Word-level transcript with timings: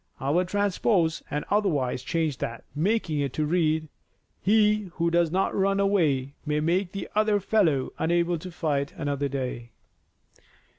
I 0.19 0.31
will 0.31 0.45
transpose 0.45 1.21
and 1.29 1.45
otherwise 1.51 2.01
change 2.01 2.39
that, 2.39 2.63
making 2.73 3.19
it 3.19 3.33
to 3.33 3.45
read: 3.45 3.87
He 4.41 4.89
who 4.95 5.11
does 5.11 5.29
not 5.29 5.53
run 5.53 5.79
away 5.79 6.33
may 6.43 6.59
make 6.59 6.91
the 6.91 7.07
other 7.13 7.39
fellow 7.39 7.93
unable 7.99 8.39
to 8.39 8.49
fight 8.51 8.95
another 8.97 9.27
day." 9.29 9.69